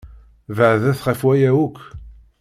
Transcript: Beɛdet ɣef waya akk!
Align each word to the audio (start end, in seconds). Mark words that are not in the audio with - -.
Beɛdet 0.57 0.99
ɣef 1.07 1.19
waya 1.27 1.51
akk! 1.65 1.77